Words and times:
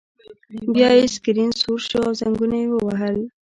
بیا 0.73 0.89
یې 0.97 1.05
سکرین 1.15 1.51
سور 1.61 1.79
شو 1.87 1.99
او 2.07 2.11
زنګونه 2.19 2.55
یې 2.61 2.67
ووهل 2.69 3.17